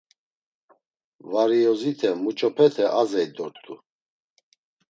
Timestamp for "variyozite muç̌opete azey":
1.31-3.27